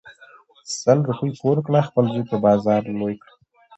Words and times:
سل 0.79 0.97
روپی 1.07 1.29
پور 1.39 1.57
کړه 1.65 1.81
خپل 1.89 2.05
زوی 2.13 2.23
په 2.31 2.37
بازار 2.45 2.81
لوی 2.99 3.15
کړه. 3.21 3.33